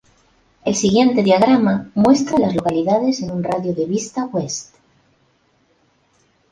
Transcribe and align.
El 0.65 0.73
siguiente 0.75 1.21
diagrama 1.21 1.91
muestra 1.93 2.37
a 2.37 2.39
las 2.39 2.55
localidades 2.55 3.21
en 3.21 3.29
un 3.29 3.43
radio 3.43 3.71
de 3.71 3.81
de 3.81 3.85
Vista 3.85 4.25
West. 4.25 4.73